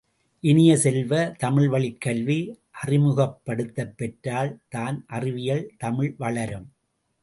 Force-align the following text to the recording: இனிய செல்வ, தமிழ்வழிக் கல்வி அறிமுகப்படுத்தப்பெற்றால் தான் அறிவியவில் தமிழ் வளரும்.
இனிய 0.39 0.77
செல்வ, 0.77 1.35
தமிழ்வழிக் 1.39 2.01
கல்வி 2.01 2.59
அறிமுகப்படுத்தப்பெற்றால் 2.85 4.57
தான் 4.69 5.03
அறிவியவில் 5.07 5.73
தமிழ் 5.77 6.15
வளரும். 6.17 6.69